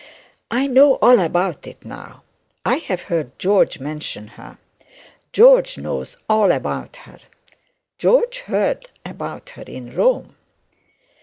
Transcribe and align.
'I 0.49 0.65
know 0.65 0.95
all 0.95 1.19
about 1.19 1.67
it 1.67 1.85
now. 1.85 2.23
I 2.65 2.77
have 2.77 3.03
heard 3.03 3.37
George 3.37 3.79
mention 3.79 4.29
her. 4.29 4.57
George 5.31 5.77
knows 5.77 6.17
all 6.27 6.51
about 6.51 6.95
her. 7.05 7.19
George 7.99 8.39
heard 8.39 8.87
about 9.05 9.49
her 9.51 9.61
in 9.67 9.93
Rome.' 9.95 10.35